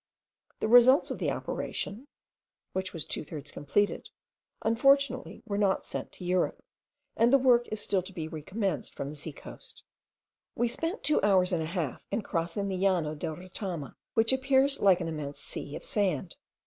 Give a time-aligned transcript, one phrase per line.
[0.61, 2.07] The results of the operation,
[2.73, 4.09] (which was two thirds completed,)
[4.63, 6.63] unfortunately were not sent to Europe,
[7.15, 9.83] and the work is still to be recommenced from the sea coast.
[10.55, 14.79] We spent two hours and a half in crossing the Llano del Retama, which appears
[14.81, 16.35] like an immense sea of sand.